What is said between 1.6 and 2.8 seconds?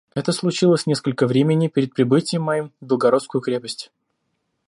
перед прибытием моим